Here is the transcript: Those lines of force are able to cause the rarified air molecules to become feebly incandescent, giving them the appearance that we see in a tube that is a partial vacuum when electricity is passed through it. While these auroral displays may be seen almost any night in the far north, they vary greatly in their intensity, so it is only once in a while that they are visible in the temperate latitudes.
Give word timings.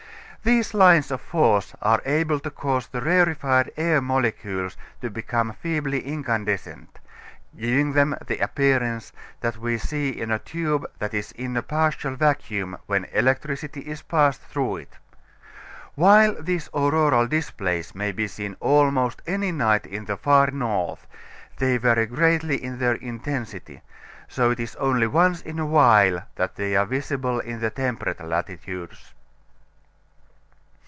Those 0.43 0.73
lines 0.73 1.11
of 1.11 1.21
force 1.21 1.75
are 1.83 2.01
able 2.03 2.39
to 2.39 2.49
cause 2.49 2.87
the 2.87 2.99
rarified 2.99 3.69
air 3.77 4.01
molecules 4.01 4.75
to 4.99 5.11
become 5.11 5.53
feebly 5.53 5.99
incandescent, 5.99 6.97
giving 7.55 7.93
them 7.93 8.17
the 8.25 8.39
appearance 8.39 9.13
that 9.41 9.57
we 9.57 9.77
see 9.77 10.09
in 10.09 10.31
a 10.31 10.39
tube 10.39 10.89
that 10.97 11.13
is 11.13 11.31
a 11.37 11.61
partial 11.61 12.15
vacuum 12.15 12.79
when 12.87 13.05
electricity 13.13 13.81
is 13.81 14.01
passed 14.01 14.41
through 14.41 14.77
it. 14.77 14.97
While 15.93 16.41
these 16.41 16.69
auroral 16.73 17.27
displays 17.27 17.93
may 17.93 18.11
be 18.11 18.27
seen 18.27 18.57
almost 18.59 19.21
any 19.27 19.51
night 19.51 19.85
in 19.85 20.05
the 20.05 20.17
far 20.17 20.47
north, 20.49 21.05
they 21.59 21.77
vary 21.77 22.07
greatly 22.07 22.63
in 22.63 22.79
their 22.79 22.95
intensity, 22.95 23.83
so 24.27 24.49
it 24.49 24.59
is 24.59 24.75
only 24.77 25.05
once 25.05 25.43
in 25.43 25.59
a 25.59 25.67
while 25.67 26.25
that 26.33 26.55
they 26.55 26.75
are 26.75 26.87
visible 26.87 27.39
in 27.39 27.59
the 27.59 27.69
temperate 27.69 28.25
latitudes. 28.25 29.13